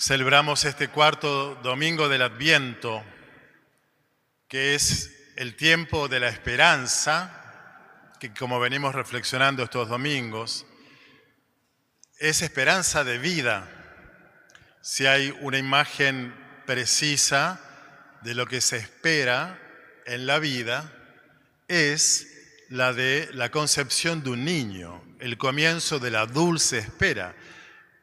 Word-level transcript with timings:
Celebramos 0.00 0.64
este 0.64 0.86
cuarto 0.86 1.56
domingo 1.56 2.08
del 2.08 2.22
Adviento, 2.22 3.02
que 4.46 4.76
es 4.76 5.32
el 5.34 5.56
tiempo 5.56 6.06
de 6.06 6.20
la 6.20 6.28
esperanza, 6.28 8.14
que 8.20 8.32
como 8.32 8.60
venimos 8.60 8.94
reflexionando 8.94 9.64
estos 9.64 9.88
domingos, 9.88 10.66
es 12.20 12.42
esperanza 12.42 13.02
de 13.02 13.18
vida. 13.18 13.68
Si 14.82 15.06
hay 15.06 15.36
una 15.40 15.58
imagen 15.58 16.32
precisa 16.64 17.60
de 18.22 18.36
lo 18.36 18.46
que 18.46 18.60
se 18.60 18.76
espera 18.76 19.58
en 20.06 20.28
la 20.28 20.38
vida, 20.38 20.92
es 21.66 22.28
la 22.68 22.92
de 22.92 23.30
la 23.32 23.50
concepción 23.50 24.22
de 24.22 24.30
un 24.30 24.44
niño, 24.44 25.02
el 25.18 25.36
comienzo 25.38 25.98
de 25.98 26.12
la 26.12 26.26
dulce 26.26 26.78
espera. 26.78 27.34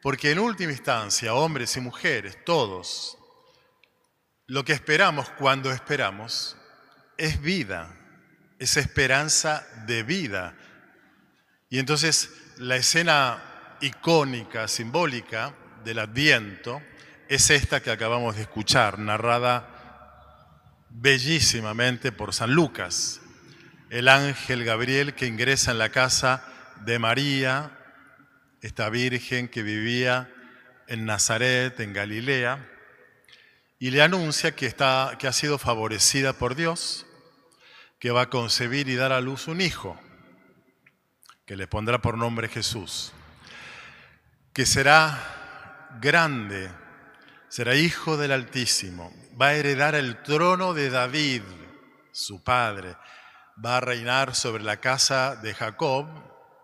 Porque 0.06 0.30
en 0.30 0.38
última 0.38 0.72
instancia, 0.72 1.34
hombres 1.34 1.76
y 1.78 1.82
mujeres, 1.82 2.38
todos, 2.46 3.18
lo 4.46 4.64
que 4.64 4.74
esperamos 4.74 5.32
cuando 5.32 5.72
esperamos 5.72 6.56
es 7.18 7.42
vida, 7.42 7.92
es 8.60 8.78
esperanza 8.78 9.66
de 9.88 10.04
vida. 10.04 10.56
Y 11.72 11.80
entonces 11.80 12.30
la 12.58 12.76
escena 12.76 13.78
icónica, 13.82 14.68
simbólica 14.68 15.56
del 15.84 15.98
adviento 15.98 16.84
es 17.28 17.50
esta 17.50 17.82
que 17.82 17.90
acabamos 17.90 18.36
de 18.36 18.44
escuchar, 18.44 19.00
narrada 19.00 20.86
bellísimamente 20.92 22.12
por 22.12 22.32
San 22.36 22.54
Lucas, 22.54 23.22
el 23.90 24.08
ángel 24.08 24.66
Gabriel 24.66 25.16
que 25.16 25.26
ingresa 25.26 25.72
en 25.72 25.80
la 25.80 25.90
casa 25.90 26.46
de 26.82 27.00
María, 27.00 27.85
esta 28.66 28.90
virgen 28.90 29.48
que 29.48 29.62
vivía 29.62 30.28
en 30.88 31.06
Nazaret, 31.06 31.80
en 31.82 31.94
Galilea, 31.94 32.68
y 33.78 33.92
le 33.92 34.02
anuncia 34.02 34.56
que, 34.56 34.66
está, 34.66 35.18
que 35.20 35.28
ha 35.28 35.34
sido 35.34 35.60
favorecida 35.60 36.34
por 36.34 36.56
Dios, 36.56 37.06
que 38.00 38.10
va 38.10 38.24
a 38.24 38.30
concebir 38.32 38.90
y 38.90 38.96
dar 38.96 39.12
a 39.12 39.22
luz 39.22 39.48
un 39.48 39.62
hijo, 39.62 40.02
que 41.46 41.56
le 41.56 41.68
pondrá 41.68 42.02
por 42.02 42.18
nombre 42.18 42.48
Jesús, 42.48 43.14
que 44.52 44.66
será 44.66 45.92
grande, 46.02 46.72
será 47.50 47.76
hijo 47.76 48.18
del 48.18 48.32
Altísimo, 48.32 49.14
va 49.40 49.50
a 49.50 49.54
heredar 49.54 49.94
el 49.94 50.24
trono 50.24 50.74
de 50.74 50.90
David, 50.90 51.44
su 52.12 52.44
padre, 52.44 52.98
va 53.64 53.78
a 53.78 53.82
reinar 53.82 54.34
sobre 54.34 54.64
la 54.64 54.78
casa 54.78 55.36
de 55.36 55.54
Jacob, 55.54 56.08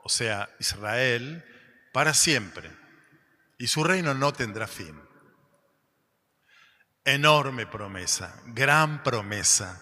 o 0.04 0.10
sea, 0.10 0.50
Israel, 0.60 1.46
para 1.92 2.14
siempre, 2.14 2.72
y 3.58 3.68
su 3.68 3.84
reino 3.84 4.14
no 4.14 4.34
tendrá 4.34 4.68
fin. 4.68 5.00
Enorme 7.04 7.66
promesa, 7.66 8.42
gran 8.48 9.04
promesa. 9.04 9.82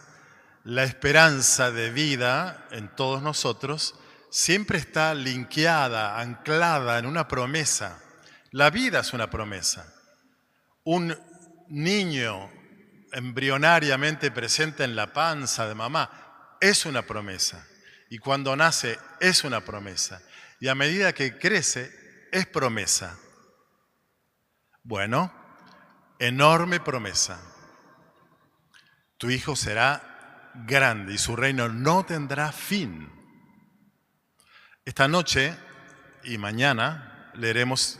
La 0.64 0.84
esperanza 0.84 1.72
de 1.72 1.90
vida 1.92 2.68
en 2.72 2.94
todos 2.96 3.22
nosotros 3.22 3.96
siempre 4.30 4.78
está 4.78 5.14
linkeada, 5.14 6.20
anclada 6.20 7.00
en 7.00 7.06
una 7.06 7.28
promesa. 7.28 8.02
La 8.52 8.70
vida 8.70 9.00
es 9.00 9.14
una 9.14 9.30
promesa. 9.30 9.94
Un 10.84 11.18
niño 11.68 12.52
embrionariamente 13.12 14.32
presente 14.32 14.84
en 14.84 14.96
la 14.96 15.14
panza 15.14 15.68
de 15.68 15.76
mamá 15.76 16.58
es 16.60 16.86
una 16.86 17.04
promesa. 17.04 17.66
Y 18.10 18.18
cuando 18.18 18.56
nace 18.56 18.98
es 19.20 19.44
una 19.44 19.62
promesa. 19.62 20.22
Y 20.60 20.68
a 20.68 20.76
medida 20.76 21.14
que 21.14 21.38
crece 21.38 21.92
es 22.32 22.46
promesa. 22.48 23.18
Bueno, 24.84 25.34
enorme 26.20 26.80
promesa. 26.80 27.42
Tu 29.18 29.30
hijo 29.30 29.56
será 29.56 30.52
grande 30.66 31.14
y 31.14 31.18
su 31.18 31.36
reino 31.36 31.70
no 31.70 32.06
tendrá 32.06 32.52
fin. 32.52 33.10
Esta 34.86 35.08
noche 35.08 35.56
y 36.24 36.38
mañana 36.38 37.32
leeremos 37.36 38.00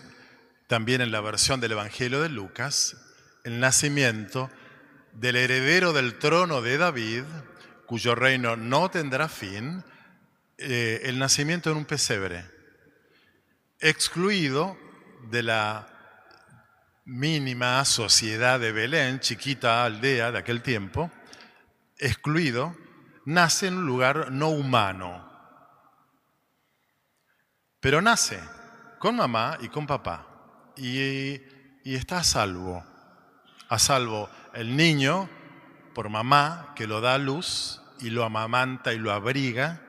también 0.68 1.02
en 1.02 1.12
la 1.12 1.22
versión 1.22 1.60
del 1.60 1.74
Evangelio 1.74 2.22
de 2.22 2.30
Lucas 2.30 2.96
el 3.44 3.60
nacimiento 3.60 4.50
del 5.14 5.36
heredero 5.36 5.94
del 5.94 6.20
trono 6.20 6.62
de 6.62 6.78
David, 6.78 7.24
cuyo 7.86 8.16
reino 8.16 8.56
no 8.56 8.90
tendrá 8.92 9.28
fin, 9.28 9.84
eh, 10.60 11.02
el 11.06 11.18
nacimiento 11.18 11.72
en 11.72 11.78
un 11.78 11.86
pesebre 11.86 12.46
excluido 13.80 14.78
de 15.30 15.44
la 15.44 15.88
mínima 17.06 17.84
sociedad 17.86 18.60
de 18.60 18.72
Belén, 18.72 19.20
chiquita 19.20 19.86
aldea 19.86 20.32
de 20.32 20.40
aquel 20.40 20.62
tiempo, 20.62 21.12
excluido, 21.98 22.76
nace 23.26 23.68
en 23.68 23.78
un 23.78 23.86
lugar 23.86 24.32
no 24.32 24.50
humano. 24.50 25.28
Pero 27.80 28.02
nace 28.02 28.40
con 29.00 29.16
mamá 29.16 29.58
y 29.62 29.70
con 29.70 29.88
papá 29.88 30.74
y, 30.76 31.42
y 31.84 31.96
está 31.96 32.18
a 32.20 32.24
salvo. 32.24 32.86
A 33.70 33.80
salvo 33.80 34.30
el 34.54 34.76
niño 34.76 35.30
por 35.94 36.10
mamá 36.10 36.74
que 36.76 36.88
lo 36.88 37.02
da 37.02 37.16
a 37.16 37.18
luz 37.18 37.82
y 38.00 38.10
lo 38.10 38.26
amamanta 38.26 38.94
y 38.94 38.98
lo 38.98 39.12
abriga. 39.12 39.82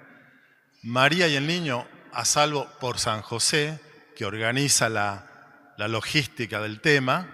María 0.82 1.28
y 1.28 1.36
el 1.36 1.46
niño 1.46 1.86
a 2.12 2.24
salvo 2.24 2.68
por 2.80 2.98
San 2.98 3.22
José, 3.22 3.80
que 4.16 4.24
organiza 4.24 4.88
la, 4.88 5.74
la 5.76 5.88
logística 5.88 6.60
del 6.60 6.80
tema, 6.80 7.28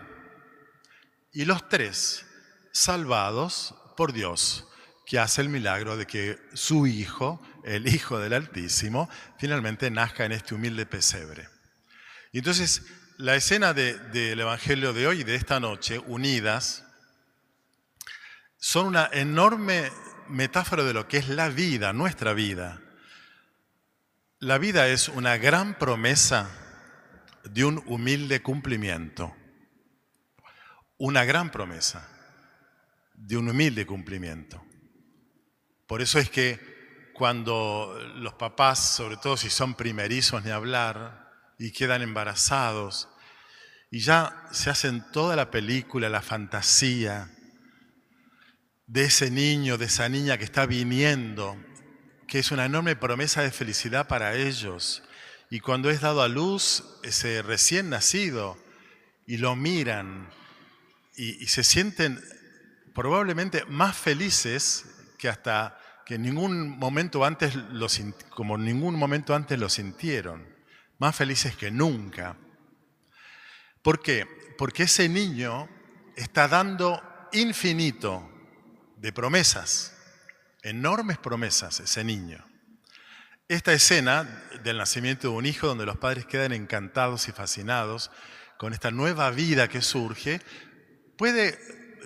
y 1.33 1.45
los 1.45 1.69
tres 1.69 2.27
salvados 2.73 3.75
por 3.97 4.13
Dios, 4.13 4.67
que 5.07 5.19
hace 5.19 5.41
el 5.41 5.49
milagro 5.49 5.97
de 5.97 6.07
que 6.07 6.39
su 6.55 6.87
hijo, 6.87 7.41
el 7.65 7.87
Hijo 7.89 8.19
del 8.19 8.33
Altísimo, 8.33 9.09
finalmente 9.39 9.91
nazca 9.91 10.25
en 10.25 10.33
este 10.33 10.55
humilde 10.55 10.87
pesebre. 10.87 11.49
Entonces, 12.33 12.83
la 13.19 13.35
escena 13.35 13.73
del 13.73 14.13
de, 14.13 14.33
Evangelio 14.33 14.93
de 14.93 15.07
hoy 15.07 15.21
y 15.21 15.25
de 15.25 15.37
esta 15.37 15.61
noche, 15.61 15.99
unidas, 15.99 16.85
son 18.59 18.87
una 18.87 19.09
enorme 19.13 19.91
metáfora 20.29 20.85
de 20.85 20.93
lo 20.93 21.09
que 21.09 21.19
es 21.19 21.29
la 21.29 21.49
vida, 21.49 21.93
nuestra 21.93 22.35
vida. 22.35 22.81
La 24.41 24.59
vida 24.59 24.89
es 24.89 25.09
una 25.09 25.39
gran 25.39 25.79
promesa 25.79 26.51
de 27.45 27.65
un 27.65 27.83
humilde 27.87 28.43
cumplimiento. 28.43 29.35
Una 30.99 31.25
gran 31.25 31.51
promesa 31.51 32.07
de 33.15 33.39
un 33.39 33.49
humilde 33.49 33.87
cumplimiento. 33.87 34.63
Por 35.87 36.03
eso 36.03 36.19
es 36.19 36.29
que 36.29 36.61
cuando 37.15 37.99
los 38.17 38.35
papás, 38.35 38.79
sobre 38.79 39.17
todo 39.17 39.39
si 39.39 39.49
son 39.49 39.75
primerizos 39.75 40.45
ni 40.45 40.51
hablar, 40.51 41.33
y 41.59 41.73
quedan 41.73 42.03
embarazados, 42.03 43.09
y 43.91 44.01
ya 44.01 44.49
se 44.53 44.69
hacen 44.69 45.03
toda 45.13 45.35
la 45.35 45.51
película, 45.51 46.11
la 46.11 46.21
fantasía 46.21 47.31
de 48.87 49.05
ese 49.05 49.31
niño, 49.31 49.79
de 49.79 49.87
esa 49.87 50.11
niña 50.11 50.37
que 50.37 50.45
está 50.45 50.67
viniendo 50.67 51.57
que 52.27 52.39
es 52.39 52.51
una 52.51 52.65
enorme 52.65 52.97
promesa 52.97 53.43
de 53.43 53.51
felicidad 53.51 54.09
para 54.09 54.35
ellos. 54.35 55.03
Y 55.51 55.61
cuando 55.61 55.91
es 55.91 56.01
dado 56.01 56.23
a 56.23 56.29
luz 56.29 56.85
ese 57.03 57.43
recién 57.43 57.89
nacido 57.91 58.59
y 59.27 59.37
lo 59.37 59.55
miran 59.55 60.29
y, 61.17 61.47
se 61.47 61.65
sienten 61.65 62.21
probablemente 62.95 63.65
más 63.67 63.97
felices 63.97 64.87
que 65.19 65.29
hasta 65.29 65.79
que 66.05 66.19
ningún 66.19 66.79
momento 66.79 67.25
antes 67.25 67.55
lo, 67.55 67.87
como 68.31 68.59
ningún 68.59 68.97
momento 68.97 69.35
antes 69.35 69.59
lo 69.59 69.69
sintieron, 69.69 70.47
más 70.99 71.17
felices 71.17 71.57
que 71.57 71.71
nunca. 71.71 72.37
¿Por 73.83 74.03
qué? 74.03 74.27
Porque 74.59 74.85
ese 74.85 75.09
niño 75.09 75.69
está 76.17 76.49
dando 76.49 77.03
infinito 77.33 78.29
de 78.97 79.13
promesas 79.13 79.96
enormes 80.67 81.19
promesas 81.19 81.81
ese 81.81 82.03
niño. 82.05 82.45
Esta 83.49 83.73
escena 83.73 84.25
del 84.65 84.79
nacimiento 84.79 85.29
de 85.29 85.35
un 85.35 85.47
hijo 85.47 85.69
donde 85.69 85.87
los 85.87 85.99
padres 85.99 86.27
quedan 86.27 86.53
encantados 86.53 87.29
y 87.29 87.33
fascinados 87.33 88.11
con 88.59 88.73
esta 88.73 88.91
nueva 88.91 89.31
vida 89.31 89.69
que 89.69 89.81
surge, 89.81 90.41
puede, 91.17 91.59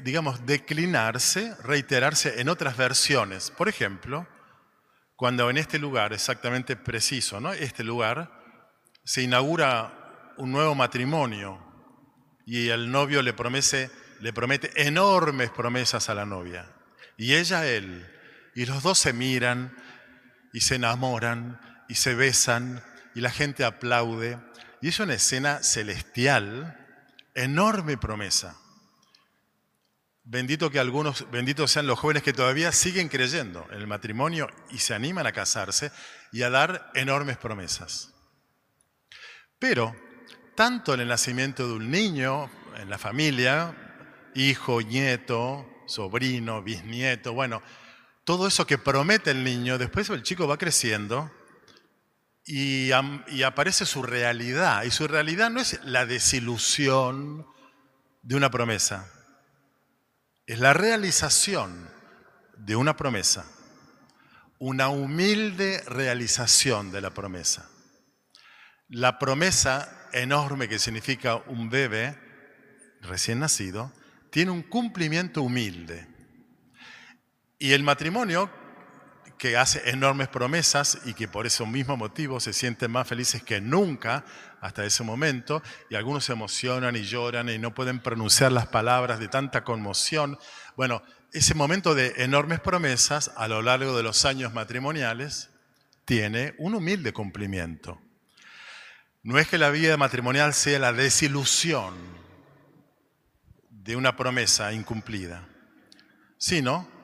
digamos, 0.03 0.45
declinarse, 0.45 1.55
reiterarse 1.63 2.41
en 2.41 2.51
otras 2.51 2.77
versiones. 2.77 3.51
Por 3.51 3.69
ejemplo, 3.69 4.29
cuando 5.17 5.49
en 5.49 5.57
este 5.57 5.79
lugar, 5.79 6.13
exactamente 6.13 6.77
preciso, 6.77 7.41
¿no? 7.41 7.53
este 7.53 7.85
lugar, 7.85 8.31
se 9.05 9.23
inaugura 9.23 10.35
un 10.37 10.53
nuevo 10.53 10.75
matrimonio 10.75 11.59
y 12.45 12.69
el 12.69 12.91
novio 12.91 13.23
le, 13.23 13.33
promete, 13.33 13.91
le 14.21 14.33
promete 14.35 14.71
enormes 14.87 15.51
promesas 15.51 16.11
a 16.11 16.15
la 16.15 16.27
novia. 16.27 16.71
Y 17.17 17.35
ella 17.35 17.61
a 17.61 17.67
él 17.67 18.20
y 18.61 18.67
los 18.67 18.83
dos 18.83 18.99
se 18.99 19.15
miran 19.15 19.75
y 20.53 20.61
se 20.61 20.75
enamoran 20.75 21.59
y 21.89 21.95
se 21.95 22.15
besan 22.15 22.85
y 23.15 23.23
la 23.23 23.31
gente 23.31 23.65
aplaude. 23.65 24.39
Y 24.83 24.89
es 24.89 25.01
una 25.01 25.15
escena 25.15 25.63
celestial, 25.63 26.77
enorme 27.35 27.97
promesa. 27.97 28.59
Bendito 30.25 30.71
que 30.71 30.79
algunos, 30.79 31.31
benditos 31.31 31.71
sean 31.71 31.87
los 31.87 31.99
jóvenes 31.99 32.23
que 32.23 32.35
todavía 32.35 32.71
siguen 32.71 33.09
creyendo 33.09 33.67
en 33.71 33.79
el 33.79 33.87
matrimonio 33.87 34.47
y 34.71 34.77
se 34.77 34.93
animan 34.93 35.27
a 35.27 35.33
casarse 35.33 35.91
y 36.31 36.43
a 36.43 36.51
dar 36.51 36.91
enormes 36.95 37.39
promesas. 37.39 38.13
Pero, 39.59 39.97
tanto 40.55 40.93
en 40.93 41.01
el 41.01 41.09
nacimiento 41.09 41.67
de 41.67 41.73
un 41.73 41.91
niño, 41.91 42.51
en 42.77 42.91
la 42.91 42.99
familia, 42.99 43.75
hijo, 44.35 44.83
nieto, 44.83 45.67
sobrino, 45.87 46.63
bisnieto, 46.63 47.33
bueno, 47.33 47.63
todo 48.25 48.47
eso 48.47 48.67
que 48.67 48.79
promete 48.79 49.31
el 49.31 49.45
niño, 49.45 49.79
después 49.79 50.09
el 50.11 50.23
chico 50.23 50.47
va 50.47 50.59
creciendo 50.59 51.31
y, 52.45 52.93
aparece 52.93 53.87
su 53.87 54.03
realidad. 54.03 54.83
Y 54.85 54.91
su 54.91 55.07
realidad 55.07 55.51
no 55.51 55.61
es 55.61 55.81
la 55.85 56.07
desilusión 56.07 57.47
de 58.23 58.35
una 58.35 58.51
promesa, 58.51 59.11
es 60.47 60.59
la 60.59 60.73
realización 60.73 61.89
de 62.57 62.77
una 62.77 62.97
promesa, 62.97 63.47
una 64.59 64.89
humilde 64.89 65.83
realización 65.87 66.91
de 66.91 67.01
la 67.01 67.11
promesa. 67.11 67.69
La 68.89 69.19
promesa 69.19 70.09
enorme 70.13 70.69
que 70.69 70.79
significa 70.79 71.37
un 71.37 71.71
bebé 71.71 72.19
recién 73.03 73.39
nacido, 73.39 73.93
tiene 74.31 74.51
un 74.51 74.63
cumplimiento 74.63 75.43
humilde. 75.43 76.07
Y 77.63 77.75
el 77.75 77.83
matrimonio, 77.83 78.51
que 79.37 79.59
hace 79.59 79.91
enormes 79.91 80.29
promesas 80.29 81.03
y 81.05 81.13
que 81.13 81.29
por 81.29 81.47
ese 81.47 81.65
mismo 81.67 81.95
motivo 81.95 82.41
se 82.41 82.55
sienten 82.55 82.91
más 82.91 83.07
felices 83.07 83.43
que 83.43 83.61
nunca 83.61 84.25
hasta 84.63 84.87
ese 84.87 85.05
momento, 85.05 85.63
y 85.91 85.95
algunos 85.95 86.25
se 86.25 86.33
emocionan 86.33 86.97
y 86.97 87.03
lloran 87.03 87.51
y 87.51 87.59
no 87.59 87.75
pueden 87.75 88.01
pronunciar 88.01 88.51
las 88.51 88.67
palabras 88.67 89.21
de 89.21 89.29
tanta 89.29 89.63
conmoción. 89.63 90.39
Bueno, 90.75 91.03
ese 91.35 91.55
momento 91.55 91.95
de 91.95 92.15
enormes 92.17 92.61
promesas 92.61 93.31
a 93.37 93.47
lo 93.47 93.61
largo 93.61 93.95
de 93.95 94.05
los 94.05 94.25
años 94.25 94.55
matrimoniales 94.55 95.51
tiene 96.07 96.55
un 96.57 96.75
humilde 96.75 97.13
cumplimiento. 97.13 98.01
No 99.23 99.39
es 99.39 99.49
que 99.49 99.59
la 99.59 99.69
vida 99.69 99.99
matrimonial 99.99 100.55
sea 100.55 100.79
la 100.79 100.95
desilusión 100.95 101.95
de 103.69 103.97
una 103.97 104.17
promesa 104.17 104.73
incumplida, 104.73 105.47
sino, 106.39 107.00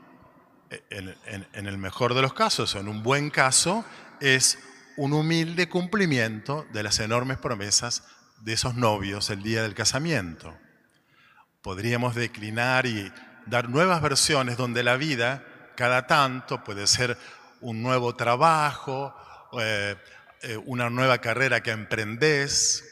en, 0.91 1.67
el 1.67 1.79
mejor 1.79 2.15
de 2.15 2.23
los 2.23 2.33
casos, 2.35 2.75
en 2.75 2.89
un 2.89 3.03
buen 3.03 3.31
caso, 3.31 3.85
es 4.21 4.59
un 4.97 5.13
humilde 5.13 5.69
cumplimiento 5.69 6.67
de 6.73 6.83
las 6.83 6.99
enormes 7.01 7.39
promesas 7.39 8.05
de 8.41 8.55
esos 8.55 8.75
novios 8.75 9.31
el 9.31 9.43
día 9.43 9.63
del 9.63 9.75
casamiento. 9.75 10.57
Podríamos 11.63 12.15
declinar 12.15 12.87
y 12.87 13.13
dar 13.47 13.69
nuevas 13.69 14.01
versiones 14.03 14.57
donde 14.57 14.83
la 14.83 14.97
vida, 14.97 15.45
cada 15.77 16.07
tanto, 16.07 16.65
puede 16.65 16.87
ser 16.87 17.17
un 17.61 17.83
nuevo 17.83 18.15
trabajo, 18.15 19.15
eh, 19.61 19.97
eh, 20.43 20.57
una 20.67 20.91
nueva 20.91 21.19
carrera 21.19 21.63
que 21.63 21.71
emprendés, 21.71 22.85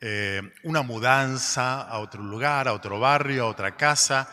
eh, 0.00 0.42
una 0.64 0.82
mudanza 0.82 1.80
a 1.82 1.98
otro 1.98 2.22
lugar, 2.22 2.68
a 2.68 2.72
otro 2.72 3.00
barrio, 3.00 3.44
a 3.44 3.48
otra 3.48 3.76
casa, 3.76 4.28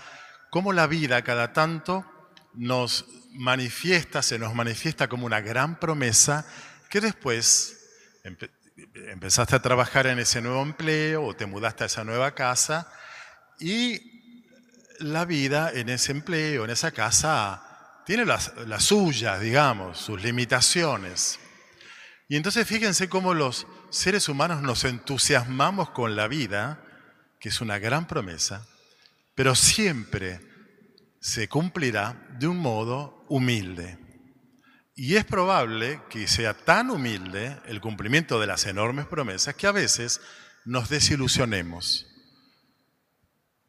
cómo 0.49 0.73
la 0.73 0.87
vida 0.87 1.21
cada 1.21 1.53
tanto 1.53 2.05
nos 2.53 3.05
manifiesta, 3.31 4.21
se 4.21 4.37
nos 4.39 4.53
manifiesta 4.53 5.07
como 5.07 5.25
una 5.25 5.41
gran 5.41 5.79
promesa 5.79 6.45
que 6.89 7.01
después 7.01 7.77
empezaste 8.93 9.55
a 9.55 9.61
trabajar 9.61 10.07
en 10.07 10.19
ese 10.19 10.41
nuevo 10.41 10.61
empleo 10.61 11.23
o 11.25 11.35
te 11.35 11.45
mudaste 11.45 11.83
a 11.83 11.87
esa 11.87 12.03
nueva 12.03 12.35
casa 12.35 12.91
y 13.59 14.11
la 14.99 15.25
vida 15.25 15.71
en 15.73 15.89
ese 15.89 16.11
empleo, 16.11 16.65
en 16.65 16.69
esa 16.69 16.91
casa, 16.91 17.63
tiene 18.05 18.25
las, 18.25 18.53
las 18.67 18.83
suyas, 18.83 19.39
digamos, 19.39 19.97
sus 19.97 20.21
limitaciones. 20.21 21.39
Y 22.27 22.35
entonces 22.35 22.67
fíjense 22.67 23.09
cómo 23.09 23.33
los 23.33 23.67
seres 23.89 24.29
humanos 24.29 24.61
nos 24.61 24.83
entusiasmamos 24.83 25.89
con 25.89 26.15
la 26.15 26.27
vida, 26.27 26.81
que 27.39 27.49
es 27.49 27.61
una 27.61 27.79
gran 27.79 28.07
promesa, 28.07 28.65
pero 29.35 29.55
siempre 29.55 30.50
se 31.21 31.47
cumplirá 31.47 32.27
de 32.39 32.47
un 32.47 32.57
modo 32.57 33.23
humilde. 33.29 33.99
Y 34.95 35.15
es 35.15 35.23
probable 35.23 36.01
que 36.09 36.27
sea 36.27 36.53
tan 36.53 36.89
humilde 36.89 37.57
el 37.67 37.79
cumplimiento 37.79 38.39
de 38.39 38.47
las 38.47 38.65
enormes 38.65 39.05
promesas 39.05 39.55
que 39.55 39.67
a 39.67 39.71
veces 39.71 40.19
nos 40.65 40.89
desilusionemos. 40.89 42.07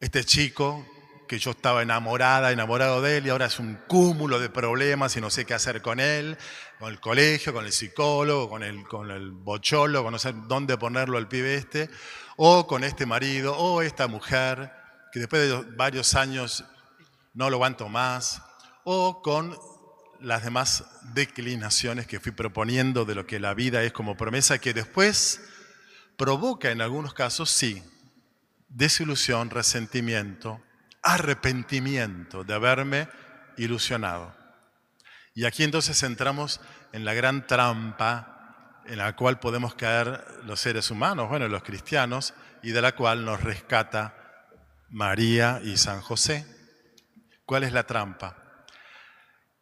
Este 0.01 0.25
chico 0.25 0.87
que 1.29 1.39
yo 1.39 1.53
estaba 1.53 1.83
enamorada, 1.83 2.53
enamorado 2.53 3.01
de 3.01 3.19
él, 3.19 3.27
y 3.27 3.31
ahora 3.31 3.47
es 3.47 3.59
un 3.59 3.77
cúmulo 3.87 4.41
de 4.41 4.51
problemas 4.51 5.17
y 5.17 5.21
no 5.21 5.31
sé 5.31 5.45
qué 5.47 5.55
hacer 5.55 5.81
con 5.81 6.01
él, 6.01 6.37
con 6.79 6.91
el 6.91 7.01
colegio, 7.01 7.53
con 7.53 7.65
el 7.65 7.73
psicólogo, 7.73 8.51
con 8.51 8.63
el, 8.63 8.87
con 8.87 9.11
el 9.11 9.33
con 9.45 10.13
no 10.13 10.19
sé 10.19 10.35
dónde 10.49 10.77
ponerlo 10.77 11.19
al 11.19 11.29
pibe 11.29 11.55
este, 11.55 11.89
o 12.37 12.67
con 12.67 12.83
este 12.83 13.07
marido, 13.07 13.57
o 13.57 13.83
esta 13.83 14.09
mujer, 14.09 14.73
que 15.13 15.21
después 15.21 15.49
de 15.49 15.63
varios 15.77 16.15
años 16.15 16.65
no 17.35 17.51
lo 17.51 17.57
aguanto 17.57 17.89
más, 17.89 18.43
o 18.85 19.23
con 19.23 19.57
las 20.21 20.45
demás 20.45 20.85
declinaciones 21.15 22.07
que 22.07 22.21
fui 22.21 22.33
proponiendo 22.33 23.05
de 23.05 23.15
lo 23.15 23.27
que 23.27 23.41
la 23.41 23.55
vida 23.55 23.83
es 23.83 23.93
como 23.93 24.17
promesa, 24.17 24.59
que 24.59 24.73
después 24.73 25.41
provoca 26.17 26.71
en 26.71 26.81
algunos 26.81 27.15
casos, 27.15 27.51
sí, 27.51 27.83
desilusión, 28.69 29.51
resentimiento, 29.51 30.61
arrepentimiento 31.03 32.45
de 32.45 32.55
haberme 32.55 33.09
ilusionado. 33.57 34.35
Y 35.35 35.45
aquí 35.45 35.65
entonces 35.65 36.03
entramos 36.03 36.61
en 36.93 37.05
la 37.05 37.15
gran 37.15 37.47
trampa 37.47 38.33
en 38.87 38.99
la 38.99 39.15
cual 39.15 39.39
podemos 39.39 39.75
caer 39.75 40.25
los 40.45 40.61
seres 40.61 40.91
humanos, 40.91 41.29
bueno, 41.29 41.49
los 41.49 41.63
cristianos, 41.63 42.35
y 42.63 42.71
de 42.71 42.83
la 42.83 42.95
cual 42.95 43.25
nos 43.25 43.43
rescata 43.43 44.15
María 44.91 45.61
y 45.63 45.77
San 45.77 46.01
José. 46.01 46.47
¿Cuál 47.45 47.65
es 47.65 47.73
la 47.73 47.87
trampa? 47.87 48.65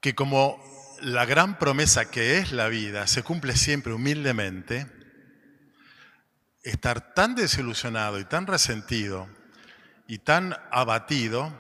Que 0.01 0.15
como 0.15 0.63
la 1.03 1.25
gran 1.25 1.59
promesa 1.59 2.11
que 2.11 2.39
es 2.39 2.53
la 2.53 2.69
vida 2.69 3.07
se 3.07 3.23
cumple 3.23 3.57
siempre 3.57 3.93
humildemente, 3.93 4.87
estar 6.63 7.15
tan 7.15 7.35
desilusionado 7.35 8.19
y 8.19 8.25
tan 8.25 8.47
resentido 8.47 9.29
y 10.07 10.19
tan 10.19 10.57
abatido 10.71 11.57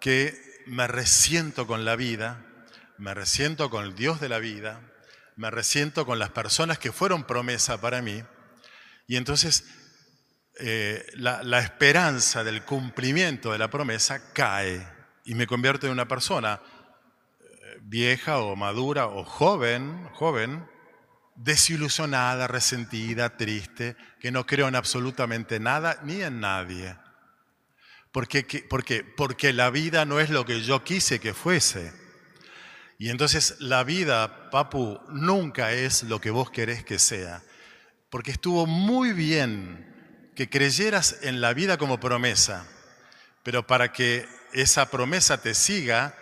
que 0.00 0.62
me 0.66 0.86
resiento 0.86 1.66
con 1.66 1.84
la 1.84 1.96
vida, 1.96 2.44
me 2.98 3.14
resiento 3.14 3.70
con 3.70 3.84
el 3.84 3.94
Dios 3.94 4.20
de 4.20 4.28
la 4.28 4.38
vida, 4.38 4.80
me 5.36 5.50
resiento 5.50 6.04
con 6.04 6.18
las 6.18 6.30
personas 6.30 6.78
que 6.78 6.92
fueron 6.92 7.24
promesa 7.24 7.80
para 7.80 8.02
mí, 8.02 8.22
y 9.06 9.16
entonces 9.16 9.64
eh, 10.58 11.06
la, 11.14 11.42
la 11.42 11.60
esperanza 11.60 12.42
del 12.42 12.64
cumplimiento 12.64 13.52
de 13.52 13.58
la 13.58 13.70
promesa 13.70 14.32
cae 14.32 14.95
y 15.26 15.34
me 15.34 15.46
convierto 15.46 15.86
en 15.86 15.92
una 15.92 16.08
persona 16.08 16.60
eh, 17.40 17.78
vieja 17.82 18.38
o 18.38 18.54
madura 18.54 19.08
o 19.08 19.24
joven, 19.24 20.08
joven, 20.14 20.66
desilusionada, 21.34 22.46
resentida, 22.46 23.36
triste, 23.36 23.96
que 24.20 24.30
no 24.30 24.46
creo 24.46 24.68
en 24.68 24.76
absolutamente 24.76 25.58
nada 25.60 25.98
ni 26.04 26.22
en 26.22 26.40
nadie. 26.40 26.96
Porque 28.12 29.52
la 29.52 29.68
vida 29.68 30.06
no 30.06 30.20
es 30.20 30.30
lo 30.30 30.46
que 30.46 30.62
yo 30.62 30.82
quise 30.82 31.18
que 31.18 31.34
fuese. 31.34 31.92
Y 32.98 33.10
entonces 33.10 33.56
la 33.58 33.84
vida, 33.84 34.48
Papu, 34.50 34.98
nunca 35.10 35.72
es 35.72 36.04
lo 36.04 36.20
que 36.20 36.30
vos 36.30 36.50
querés 36.50 36.82
que 36.82 36.98
sea. 36.98 37.42
Porque 38.08 38.30
estuvo 38.30 38.66
muy 38.66 39.12
bien 39.12 40.32
que 40.34 40.48
creyeras 40.48 41.18
en 41.22 41.42
la 41.42 41.52
vida 41.52 41.76
como 41.76 42.00
promesa, 42.00 42.66
pero 43.42 43.66
para 43.66 43.92
que 43.92 44.26
esa 44.52 44.90
promesa 44.90 45.40
te 45.40 45.54
siga 45.54 46.14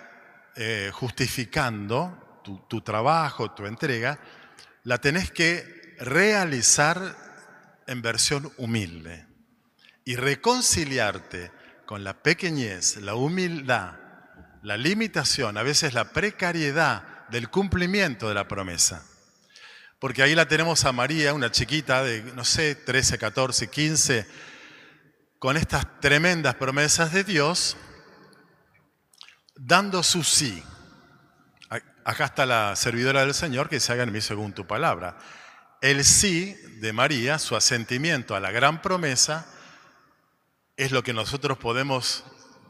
eh, 0.57 0.90
justificando 0.93 2.40
tu, 2.45 2.59
tu 2.69 2.81
trabajo, 2.81 3.50
tu 3.52 3.66
entrega, 3.66 4.19
la 4.85 4.99
tenés 4.99 5.31
que 5.31 5.97
realizar 5.99 7.16
en 7.87 8.02
versión 8.02 8.52
humilde 8.57 9.26
y 10.04 10.16
reconciliarte 10.16 11.50
con 11.87 12.04
la 12.04 12.23
pequeñez, 12.23 12.97
la 12.99 13.14
humildad, 13.14 13.95
la 14.62 14.76
limitación, 14.76 15.57
a 15.59 15.62
veces 15.62 15.95
la 15.95 16.11
precariedad 16.11 17.28
del 17.28 17.49
cumplimiento 17.49 18.28
de 18.28 18.35
la 18.35 18.49
promesa. 18.49 19.04
Porque 19.99 20.23
ahí 20.23 20.35
la 20.35 20.49
tenemos 20.49 20.85
a 20.85 20.93
María, 20.93 21.35
una 21.35 21.50
chiquita 21.50 22.02
de, 22.02 22.23
no 22.35 22.45
sé, 22.45 22.75
13, 22.75 23.19
14, 23.19 23.69
15, 23.69 24.26
con 25.38 25.57
estas 25.57 26.00
tremendas 26.00 26.54
promesas 26.57 27.12
de 27.12 27.25
Dios, 27.25 27.76
dando 29.56 30.02
su 30.02 30.23
sí. 30.23 30.62
Acá 32.04 32.26
está 32.26 32.44
la 32.44 32.76
servidora 32.76 33.20
del 33.20 33.34
Señor 33.34 33.68
que 33.68 33.80
se 33.80 33.92
haga 33.92 34.02
en 34.02 34.12
mí 34.12 34.20
según 34.20 34.52
tu 34.52 34.66
palabra. 34.66 35.16
El 35.80 36.04
sí 36.04 36.54
de 36.80 36.92
María, 36.92 37.38
su 37.38 37.56
asentimiento 37.56 38.37
a 38.37 38.40
la 38.40 38.50
gran 38.50 38.82
promesa, 38.82 39.46
es 40.76 40.92
lo 40.92 41.02
que 41.02 41.14
nosotros 41.14 41.56
podemos, 41.56 42.25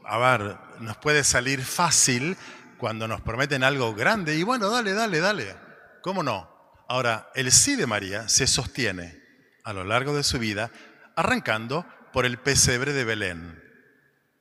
a 0.05 0.19
ver, 0.19 0.57
nos 0.81 0.97
puede 0.99 1.25
salir 1.25 1.65
fácil 1.65 2.37
cuando 2.79 3.09
nos 3.09 3.21
prometen 3.23 3.65
algo 3.65 3.95
grande 3.95 4.37
y 4.37 4.43
bueno, 4.43 4.71
dale, 4.71 4.93
dale, 4.93 5.21
dale. 5.21 5.57
¿Cómo 6.03 6.23
no? 6.23 6.49
Ahora, 6.89 7.31
el 7.35 7.51
sí 7.51 7.77
de 7.77 7.87
María 7.87 8.29
se 8.29 8.47
sostiene 8.47 9.21
a 9.65 9.73
lo 9.73 9.85
largo 9.85 10.15
de 10.15 10.23
su 10.23 10.39
vida, 10.39 10.71
arrancando 11.17 11.87
por 12.13 12.27
el 12.27 12.39
pesebre 12.39 12.93
de 12.93 13.05
Belén, 13.05 13.63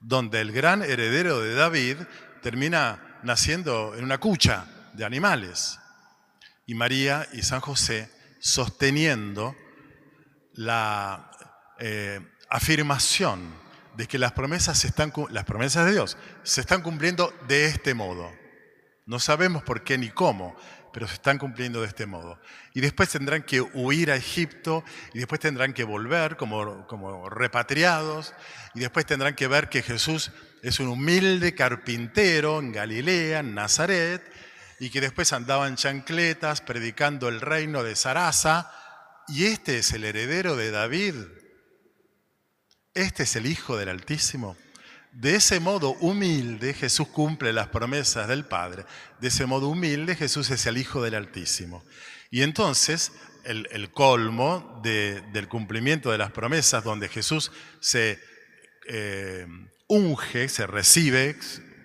donde 0.02 0.42
el 0.42 0.52
gran 0.52 0.84
heredero 0.84 1.40
de 1.40 1.56
David 1.56 1.98
termina 2.44 3.20
naciendo 3.24 3.96
en 3.96 4.04
una 4.04 4.20
cucha 4.20 4.66
de 4.94 5.06
animales. 5.06 5.80
Y 6.68 6.76
María 6.76 7.28
y 7.34 7.42
San 7.42 7.62
José 7.62 8.12
sosteniendo 8.40 9.56
la 10.54 11.32
eh, 11.80 12.20
afirmación 12.50 13.42
de 13.96 14.08
que 14.08 14.20
las 14.20 14.34
promesas, 14.34 14.84
están, 14.86 15.12
las 15.30 15.46
promesas 15.46 15.86
de 15.86 15.94
Dios 15.94 16.18
se 16.44 16.62
están 16.62 16.82
cumpliendo 16.82 17.34
de 17.48 17.66
este 17.66 17.94
modo. 17.94 18.32
No 19.06 19.20
sabemos 19.20 19.64
por 19.64 19.84
qué 19.84 19.98
ni 19.98 20.10
cómo, 20.10 20.56
pero 20.94 21.08
se 21.08 21.16
están 21.16 21.40
cumpliendo 21.40 21.82
de 21.82 21.88
este 21.88 22.06
modo. 22.06 22.40
Y 22.74 22.82
después 22.82 23.10
tendrán 23.10 23.44
que 23.44 23.60
huir 23.62 24.12
a 24.12 24.16
Egipto, 24.16 24.84
y 25.14 25.18
después 25.18 25.42
tendrán 25.42 25.74
que 25.74 25.84
volver 25.84 26.38
como, 26.38 26.86
como 26.88 27.30
repatriados, 27.30 28.34
y 28.76 28.80
después 28.80 29.06
tendrán 29.06 29.36
que 29.36 29.48
ver 29.48 29.70
que 29.70 29.82
Jesús 29.82 30.32
es 30.62 30.80
un 30.80 30.88
humilde 30.88 31.56
carpintero 31.56 32.60
en 32.60 32.72
Galilea, 32.72 33.40
en 33.40 33.56
Nazaret, 33.56 34.24
y 34.80 34.92
que 34.92 35.02
después 35.02 35.34
andaba 35.34 35.68
en 35.68 35.76
chancletas 35.76 36.62
predicando 36.62 37.28
el 37.28 37.42
reino 37.42 37.84
de 37.84 37.96
Sarasa, 37.96 38.72
y 39.28 39.46
este 39.46 39.80
es 39.80 39.92
el 39.94 40.04
heredero 40.04 40.56
de 40.56 40.70
David, 40.70 41.16
este 42.94 43.24
es 43.24 43.36
el 43.36 43.48
Hijo 43.48 43.78
del 43.78 43.90
Altísimo. 43.90 44.56
De 45.14 45.36
ese 45.36 45.60
modo 45.60 45.92
humilde 46.00 46.74
Jesús 46.74 47.08
cumple 47.08 47.54
las 47.54 47.68
promesas 47.68 48.28
del 48.28 48.46
Padre. 48.46 48.84
De 49.22 49.28
ese 49.28 49.46
modo 49.46 49.70
humilde 49.70 50.16
Jesús 50.16 50.50
es 50.50 50.66
el 50.66 50.78
Hijo 50.78 51.04
del 51.04 51.14
Altísimo. 51.14 51.84
Y 52.32 52.42
entonces 52.42 53.12
el, 53.44 53.92
colmo 53.92 54.82
del 54.84 55.48
cumplimiento 55.48 56.12
de 56.12 56.18
las 56.18 56.32
promesas 56.32 56.84
donde 56.84 57.10
Jesús 57.10 57.52
se 57.80 58.20
eh, 58.88 59.46
unge, 59.88 60.50
se 60.50 60.66
recibe 60.66 61.38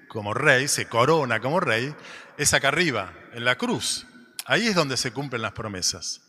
como 0.09 0.33
rey, 0.33 0.67
se 0.67 0.87
corona 0.87 1.41
como 1.41 1.61
rey, 1.61 1.95
es 2.39 2.55
acá 2.55 2.69
arriba, 2.69 3.13
en 3.35 3.45
la 3.45 3.59
cruz. 3.59 4.07
Ahí 4.47 4.69
es 4.69 4.75
donde 4.75 4.97
se 4.97 5.13
cumplen 5.13 5.43
las 5.43 5.53
promesas. 5.53 6.23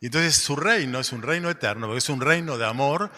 Entonces 0.00 0.36
su 0.36 0.54
reino 0.54 1.00
es 1.00 1.12
un 1.12 1.22
reino 1.22 1.50
eterno, 1.50 1.86
porque 1.86 1.98
es 1.98 2.08
un 2.08 2.20
reino 2.20 2.58
de 2.58 2.66
amor 2.66 3.10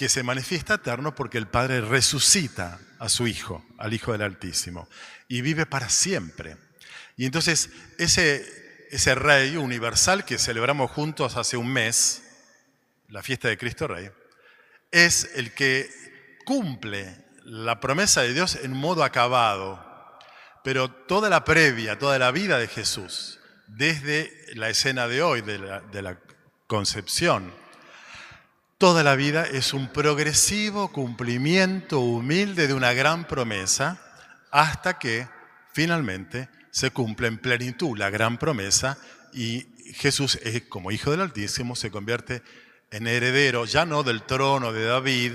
que 0.00 0.08
se 0.08 0.22
manifiesta 0.22 0.76
eterno 0.76 1.14
porque 1.14 1.36
el 1.36 1.46
Padre 1.46 1.82
resucita 1.82 2.80
a 2.98 3.10
su 3.10 3.26
Hijo, 3.26 3.66
al 3.76 3.92
Hijo 3.92 4.12
del 4.12 4.22
Altísimo, 4.22 4.88
y 5.28 5.42
vive 5.42 5.66
para 5.66 5.90
siempre. 5.90 6.56
Y 7.18 7.26
entonces 7.26 7.68
ese, 7.98 8.88
ese 8.90 9.14
Rey 9.14 9.56
universal 9.56 10.24
que 10.24 10.38
celebramos 10.38 10.90
juntos 10.90 11.36
hace 11.36 11.58
un 11.58 11.70
mes, 11.70 12.22
la 13.08 13.22
fiesta 13.22 13.48
de 13.48 13.58
Cristo 13.58 13.88
Rey, 13.88 14.10
es 14.90 15.32
el 15.34 15.52
que 15.52 15.90
cumple 16.46 17.26
la 17.44 17.78
promesa 17.78 18.22
de 18.22 18.32
Dios 18.32 18.56
en 18.62 18.72
modo 18.72 19.04
acabado, 19.04 20.18
pero 20.64 20.90
toda 20.90 21.28
la 21.28 21.44
previa, 21.44 21.98
toda 21.98 22.18
la 22.18 22.30
vida 22.30 22.58
de 22.58 22.68
Jesús, 22.68 23.38
desde 23.66 24.32
la 24.54 24.70
escena 24.70 25.08
de 25.08 25.22
hoy, 25.22 25.42
de 25.42 25.58
la, 25.58 25.80
de 25.80 26.00
la 26.00 26.18
concepción, 26.66 27.52
Toda 28.80 29.02
la 29.02 29.14
vida 29.14 29.44
es 29.44 29.74
un 29.74 29.88
progresivo 29.88 30.90
cumplimiento 30.90 32.00
humilde 32.00 32.66
de 32.66 32.72
una 32.72 32.94
gran 32.94 33.26
promesa 33.26 34.00
hasta 34.50 34.98
que 34.98 35.28
finalmente 35.70 36.48
se 36.70 36.90
cumple 36.90 37.28
en 37.28 37.36
plenitud 37.36 37.98
la 37.98 38.08
gran 38.08 38.38
promesa 38.38 38.96
y 39.34 39.66
Jesús, 39.96 40.40
como 40.70 40.92
Hijo 40.92 41.10
del 41.10 41.20
Altísimo, 41.20 41.76
se 41.76 41.90
convierte 41.90 42.42
en 42.90 43.06
heredero 43.06 43.66
ya 43.66 43.84
no 43.84 44.02
del 44.02 44.22
trono 44.22 44.72
de 44.72 44.84
David, 44.86 45.32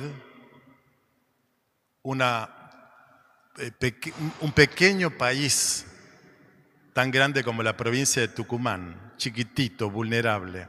una, 2.01 2.49
eh, 3.59 3.71
un 4.41 4.53
pequeño 4.53 5.11
país 5.11 5.85
tan 6.93 7.11
grande 7.11 7.43
como 7.43 7.61
la 7.61 7.77
provincia 7.77 8.23
de 8.23 8.27
Tucumán, 8.29 9.13
chiquitito, 9.17 9.91
vulnerable, 9.91 10.67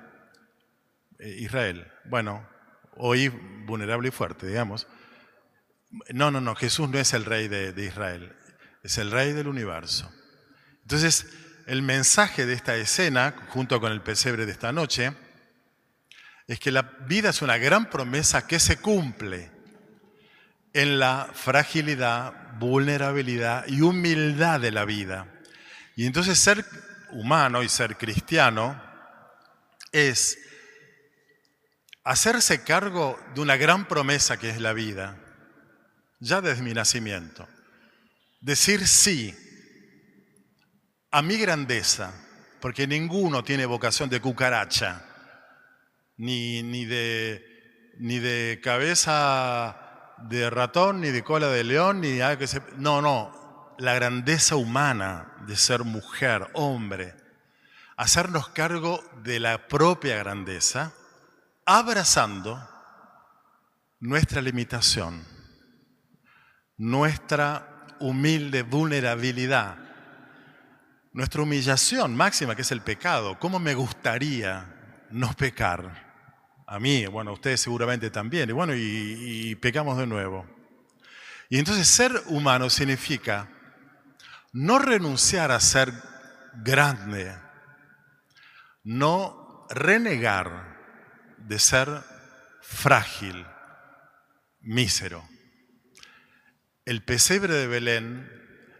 eh, 1.18 1.36
Israel. 1.38 1.90
Bueno, 2.04 2.54
hoy 2.96 3.28
vulnerable 3.28 4.08
y 4.08 4.10
fuerte, 4.10 4.46
digamos. 4.46 4.86
No, 6.12 6.30
no, 6.30 6.40
no, 6.40 6.54
Jesús 6.54 6.88
no 6.88 6.98
es 6.98 7.12
el 7.12 7.24
rey 7.24 7.48
de, 7.48 7.84
Israel, 7.84 8.34
es 8.82 8.98
el 8.98 9.10
rey 9.10 9.32
del 9.32 9.48
universo. 9.48 10.10
Entonces, 10.82 11.26
el 11.66 11.82
mensaje 11.82 12.46
de 12.46 12.54
esta 12.54 12.76
escena, 12.76 13.34
junto 13.48 13.80
con 13.80 13.92
el 13.92 14.02
pesebre 14.02 14.46
de 14.46 14.52
esta 14.52 14.72
noche, 14.72 15.12
es 16.46 16.60
que 16.60 16.70
la 16.70 16.82
vida 16.82 17.30
es 17.30 17.42
una 17.42 17.58
gran 17.58 17.90
promesa 17.90 18.46
que 18.46 18.60
se 18.60 18.78
cumple 18.78 19.50
en 20.72 20.98
la 20.98 21.30
fragilidad, 21.32 22.58
vulnerabilidad 22.58 23.66
y 23.66 23.80
humildad 23.80 24.60
de 24.60 24.70
la 24.70 24.84
vida. 24.84 25.26
Y 25.96 26.06
entonces 26.06 26.38
ser 26.38 26.64
humano 27.10 27.62
y 27.62 27.68
ser 27.68 27.96
cristiano 27.96 28.80
es 29.90 30.38
hacerse 32.06 32.62
cargo 32.62 33.18
de 33.34 33.40
una 33.40 33.56
gran 33.56 33.88
promesa 33.88 34.36
que 34.38 34.48
es 34.48 34.60
la 34.60 34.72
vida, 34.72 35.18
ya 36.20 36.40
desde 36.40 36.62
mi 36.62 36.72
nacimiento. 36.72 37.48
Decir 38.40 38.86
sí 38.86 39.34
a 41.10 41.20
mi 41.20 41.36
grandeza, 41.36 42.14
porque 42.60 42.86
ninguno 42.86 43.42
tiene 43.42 43.66
vocación 43.66 44.08
de 44.08 44.20
cucaracha, 44.20 45.04
ni, 46.16 46.62
ni, 46.62 46.84
de, 46.84 47.44
ni 47.98 48.20
de 48.20 48.60
cabeza 48.62 50.14
de 50.28 50.48
ratón, 50.48 51.00
ni 51.00 51.10
de 51.10 51.24
cola 51.24 51.48
de 51.48 51.64
león, 51.64 52.00
ni 52.00 52.12
de 52.12 52.38
que 52.38 52.46
se... 52.46 52.62
No, 52.76 53.02
no, 53.02 53.74
la 53.78 53.94
grandeza 53.94 54.54
humana 54.54 55.34
de 55.48 55.56
ser 55.56 55.82
mujer, 55.82 56.50
hombre, 56.52 57.16
hacernos 57.96 58.48
cargo 58.50 59.02
de 59.24 59.40
la 59.40 59.66
propia 59.66 60.16
grandeza 60.18 60.92
abrazando 61.66 62.62
nuestra 63.98 64.40
limitación, 64.40 65.26
nuestra 66.76 67.86
humilde 67.98 68.62
vulnerabilidad, 68.62 69.76
nuestra 71.12 71.42
humillación 71.42 72.14
máxima, 72.14 72.54
que 72.54 72.62
es 72.62 72.70
el 72.70 72.82
pecado. 72.82 73.38
¿Cómo 73.38 73.58
me 73.58 73.74
gustaría 73.74 75.06
no 75.10 75.32
pecar? 75.32 76.06
A 76.68 76.78
mí, 76.78 77.06
bueno, 77.06 77.30
a 77.30 77.34
ustedes 77.34 77.60
seguramente 77.60 78.10
también. 78.10 78.48
Y 78.50 78.52
bueno, 78.52 78.74
y, 78.74 78.80
y 79.50 79.54
pecamos 79.56 79.98
de 79.98 80.06
nuevo. 80.06 80.46
Y 81.48 81.58
entonces 81.58 81.88
ser 81.88 82.22
humano 82.26 82.70
significa 82.70 83.48
no 84.52 84.78
renunciar 84.78 85.50
a 85.52 85.60
ser 85.60 85.92
grande, 86.62 87.36
no 88.84 89.66
renegar 89.70 90.75
de 91.46 91.58
ser 91.58 91.88
frágil, 92.60 93.46
mísero. 94.60 95.26
El 96.84 97.02
pesebre 97.04 97.54
de 97.54 97.66
Belén, 97.66 98.28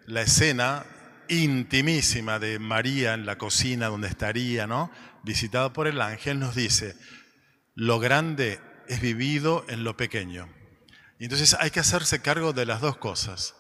la 0.07 0.23
escena 0.23 0.85
intimísima 1.29 2.39
de 2.39 2.59
María 2.59 3.15
en 3.15 3.27
la 3.27 3.39
cocina 3.39 3.87
donde 3.89 4.09
estaría, 4.09 4.67
¿no? 4.67 4.91
Visitada 5.23 5.73
por 5.73 5.87
el 5.87 6.01
ángel, 6.01 6.39
nos 6.39 6.55
dice, 6.55 6.97
lo 7.75 7.99
grande 7.99 8.61
es 8.89 9.01
vivido 9.01 9.65
en 9.69 9.85
lo 9.85 9.97
pequeño. 9.97 10.49
Y 11.19 11.25
entonces 11.25 11.57
hay 11.59 11.71
que 11.71 11.81
hacerse 11.81 12.21
cargo 12.21 12.53
de 12.53 12.67
las 12.67 12.81
dos 12.81 12.97
cosas. 12.97 13.55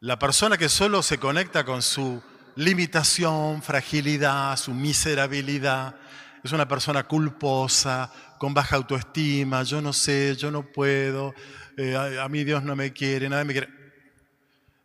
La 0.00 0.18
persona 0.18 0.56
que 0.56 0.68
solo 0.68 1.02
se 1.02 1.18
conecta 1.18 1.64
con 1.64 1.82
su 1.82 2.22
limitación, 2.56 3.62
fragilidad, 3.62 4.56
su 4.56 4.72
miserabilidad, 4.72 5.96
es 6.42 6.52
una 6.52 6.66
persona 6.66 7.04
culposa, 7.04 8.10
con 8.38 8.54
baja 8.54 8.76
autoestima, 8.76 9.62
yo 9.62 9.80
no 9.80 9.92
sé, 9.92 10.36
yo 10.36 10.50
no 10.50 10.62
puedo, 10.62 11.34
eh, 11.76 11.94
a, 11.96 12.24
a, 12.24 12.28
mí 12.28 12.44
Dios 12.44 12.62
no 12.62 12.74
me 12.76 12.92
quiere, 12.92 13.28
nadie 13.28 13.44
me 13.44 13.52
quiere. 13.52 13.68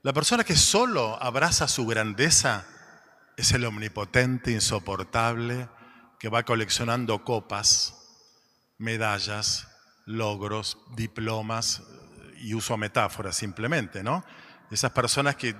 La 0.01 0.13
persona 0.13 0.43
que 0.43 0.55
solo 0.55 1.21
abraza 1.21 1.67
su 1.67 1.85
grandeza 1.85 2.65
es 3.37 3.51
el 3.51 3.65
omnipotente, 3.65 4.51
insoportable, 4.51 5.69
que 6.19 6.29
va 6.29 6.43
coleccionando 6.43 7.23
copas, 7.23 7.95
medallas, 8.77 9.67
logros, 10.05 10.77
diplomas, 10.95 11.81
y 12.45 12.53
uso 12.53 12.77
metáforas 12.77 13.35
simplemente, 13.35 14.03
¿no? 14.03 14.23
Esas 14.69 14.91
personas 14.91 15.35
que, 15.35 15.55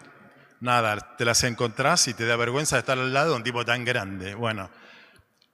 nada, 0.60 1.16
te 1.18 1.26
las 1.26 1.44
encontrás 1.44 2.08
y 2.08 2.14
te 2.14 2.26
da 2.26 2.36
vergüenza 2.36 2.76
de 2.76 2.82
estar 2.82 2.98
al 2.98 3.14
lado 3.14 3.32
de 3.32 3.38
un 3.38 3.44
tipo 3.44 3.66
tan 3.66 3.84
grande. 3.86 4.36
Bueno, 4.36 4.70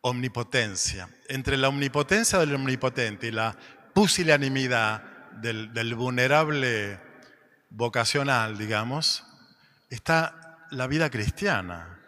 omnipotencia. 0.02 1.10
Entre 1.28 1.58
la 1.58 1.70
omnipotencia 1.70 2.40
del 2.40 2.56
omnipotente 2.56 3.28
y 3.28 3.32
la 3.32 3.56
pusilanimidad 3.94 5.04
del, 5.34 5.96
vulnerable 5.96 7.00
vocacional, 7.70 8.58
digamos, 8.58 9.24
está 9.90 10.68
la 10.72 10.88
vida 10.88 11.10
cristiana. 11.10 12.00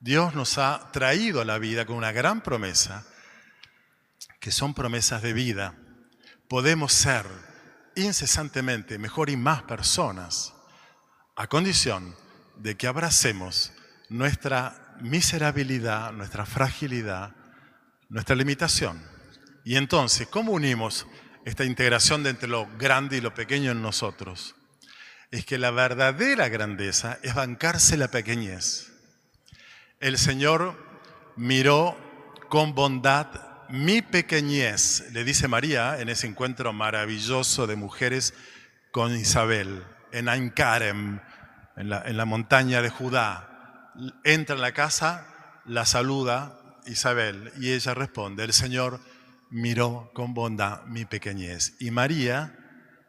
Dios 0.00 0.34
nos 0.34 0.58
ha 0.58 0.90
traído 0.92 1.40
a 1.40 1.44
la 1.44 1.58
vida 1.58 1.86
con 1.86 1.96
una 1.96 2.12
gran 2.12 2.40
promesa, 2.42 3.04
que 4.40 4.50
son 4.50 4.74
promesas 4.74 5.22
de 5.22 5.32
vida. 5.32 5.74
Podemos 6.48 6.92
ser 6.92 7.26
incesantemente 7.96 8.98
mejor 8.98 9.30
y 9.30 9.36
más 9.36 9.62
personas, 9.62 10.54
a 11.34 11.48
condición 11.48 12.14
de 12.56 12.76
que 12.76 12.86
abracemos 12.86 13.72
nuestra 14.08 14.85
miserabilidad, 15.00 16.12
nuestra 16.12 16.46
fragilidad, 16.46 17.34
nuestra 18.08 18.36
limitación. 18.36 19.02
Y 19.64 19.76
entonces, 19.76 20.28
¿cómo 20.28 20.52
unimos 20.52 21.06
esta 21.44 21.64
integración 21.64 22.22
de 22.22 22.30
entre 22.30 22.48
lo 22.48 22.68
grande 22.78 23.16
y 23.16 23.20
lo 23.20 23.34
pequeño 23.34 23.72
en 23.72 23.82
nosotros? 23.82 24.54
Es 25.30 25.44
que 25.44 25.58
la 25.58 25.70
verdadera 25.70 26.48
grandeza 26.48 27.18
es 27.22 27.34
bancarse 27.34 27.96
la 27.96 28.08
pequeñez. 28.08 28.92
El 29.98 30.18
Señor 30.18 30.76
miró 31.36 31.96
con 32.48 32.74
bondad 32.74 33.26
mi 33.68 34.02
pequeñez, 34.02 35.10
le 35.12 35.24
dice 35.24 35.48
María 35.48 36.00
en 36.00 36.08
ese 36.08 36.26
encuentro 36.26 36.72
maravilloso 36.72 37.66
de 37.66 37.74
mujeres 37.74 38.34
con 38.92 39.14
Isabel, 39.16 39.82
en 40.12 40.28
Ainkarem, 40.28 41.20
en 41.76 41.88
la, 41.88 42.02
en 42.02 42.16
la 42.16 42.24
montaña 42.24 42.80
de 42.82 42.90
Judá. 42.90 43.55
Entra 44.24 44.56
en 44.56 44.62
la 44.62 44.72
casa, 44.72 45.26
la 45.64 45.84
saluda 45.86 46.58
Isabel 46.86 47.52
y 47.58 47.72
ella 47.72 47.94
responde, 47.94 48.44
el 48.44 48.52
Señor 48.52 49.00
miró 49.50 50.10
con 50.14 50.34
bondad 50.34 50.84
mi 50.84 51.04
pequeñez. 51.04 51.74
Y 51.80 51.90
María, 51.90 52.56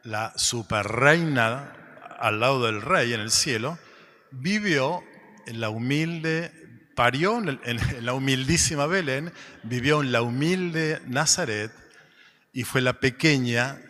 la 0.02 0.32
superreina 0.36 1.72
al 2.18 2.40
lado 2.40 2.64
del 2.64 2.82
rey 2.82 3.12
en 3.12 3.20
el 3.20 3.30
cielo, 3.30 3.78
vivió 4.30 5.02
en 5.46 5.60
la 5.60 5.70
humilde, 5.70 6.52
parió 6.94 7.38
en, 7.38 7.60
la 8.04 8.14
humildísima 8.14 8.86
Belén, 8.86 9.32
vivió 9.62 10.02
en 10.02 10.12
la 10.12 10.22
humilde 10.22 11.00
Nazaret 11.06 11.72
y 12.52 12.64
fue 12.64 12.80
la 12.80 12.94
pequeña 12.94 13.80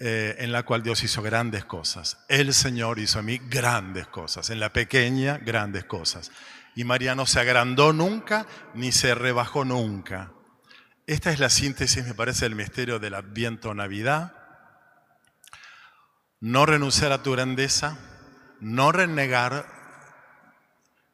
eh, 0.00 0.36
en 0.38 0.50
la 0.50 0.64
cual 0.64 0.82
Dios 0.82 1.02
hizo 1.04 1.22
grandes 1.22 1.64
cosas. 1.64 2.18
El 2.28 2.52
Señor 2.52 2.98
hizo 2.98 3.20
a 3.20 3.22
mí 3.22 3.40
grandes 3.48 4.08
cosas, 4.08 4.50
en 4.50 4.58
la 4.58 4.72
pequeña 4.72 5.38
grandes 5.38 5.84
cosas. 5.84 6.32
Y 6.74 6.84
María 6.84 7.14
no 7.14 7.26
se 7.26 7.38
agrandó 7.38 7.92
nunca 7.92 8.46
ni 8.74 8.90
se 8.90 9.14
rebajó 9.14 9.64
nunca. 9.64 10.32
Esta 11.06 11.30
es 11.30 11.38
la 11.38 11.48
síntesis, 11.48 12.04
me 12.04 12.14
parece, 12.14 12.46
del 12.46 12.56
misterio 12.56 12.98
del 12.98 13.14
Adviento 13.14 13.72
Navidad. 13.74 14.34
No 16.40 16.66
renunciar 16.66 17.12
a 17.12 17.22
tu 17.22 17.32
grandeza, 17.32 17.98
no 18.60 18.90
renegar 18.90 19.66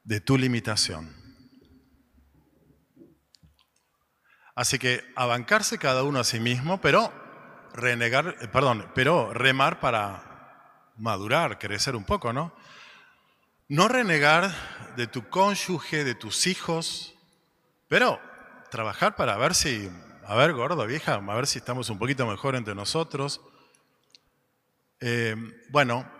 de 0.05 0.21
tu 0.21 0.39
limitación. 0.39 1.15
Así 4.55 4.79
que 4.79 5.05
abancarse 5.17 5.79
cada 5.79 6.03
uno 6.03 6.21
a 6.21 6.25
sí 6.25 6.41
mismo, 6.41 6.81
pero 6.81 7.13
renegar, 7.75 8.37
eh, 8.41 8.49
perdón, 8.49 8.91
pero 8.95 9.33
remar 9.33 9.81
para 9.81 10.93
madurar, 10.97 11.59
crecer 11.59 11.97
un 11.97 12.05
poco, 12.05 12.33
¿no? 12.33 12.55
No 13.69 13.89
renegar 13.89 14.51
de 14.97 15.07
tu 15.07 15.29
cónyuge, 15.29 16.05
de 16.05 16.15
tus 16.15 16.47
hijos, 16.47 17.15
pero 17.89 18.21
trabajar 18.71 19.17
para 19.17 19.37
ver 19.37 19.55
si, 19.55 19.91
a 20.27 20.35
ver, 20.35 20.53
gordo, 20.53 20.87
vieja, 20.87 21.15
a 21.15 21.35
ver 21.35 21.47
si 21.47 21.59
estamos 21.59 21.89
un 21.91 21.99
poquito 21.99 22.27
mejor 22.27 22.57
entre 22.57 22.75
nosotros. 22.75 23.41
Eh, 25.01 25.37
bueno, 25.71 26.11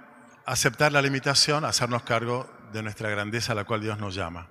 aceptar 0.47 0.93
la 0.93 1.03
limitación, 1.03 1.65
hacernos 1.65 2.03
cargo 2.03 2.51
de 2.73 2.83
nuestra 2.83 3.11
grandeza 3.11 3.53
a 3.53 3.57
la 3.57 3.65
cual 3.65 3.81
Dios 3.81 3.99
nos 3.99 4.15
llama. 4.15 4.49